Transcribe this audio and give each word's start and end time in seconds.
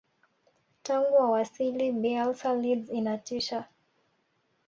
tangu 0.83 1.15
awasili 1.27 1.87
bielsa 2.01 2.49
leeds 2.61 2.87
inatisha 2.99 3.59